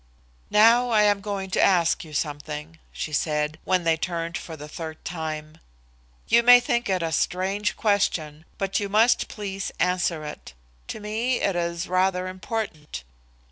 "Now 0.49 0.89
I 0.89 1.03
am 1.03 1.21
going 1.21 1.51
to 1.51 1.61
ask 1.61 2.03
you 2.03 2.11
something," 2.11 2.79
she 2.91 3.13
said, 3.13 3.59
when 3.65 3.83
they 3.83 3.97
turned 3.97 4.35
for 4.35 4.57
the 4.57 4.67
third 4.67 5.05
time. 5.05 5.59
"You 6.27 6.41
may 6.41 6.59
think 6.59 6.89
it 6.89 7.03
a 7.03 7.11
strange 7.11 7.77
question, 7.77 8.45
but 8.57 8.79
you 8.79 8.89
must 8.89 9.27
please 9.27 9.71
answer 9.79 10.23
it. 10.25 10.55
To 10.87 10.99
me 10.99 11.39
it 11.41 11.55
is 11.55 11.87
rather 11.87 12.27
important. 12.27 13.03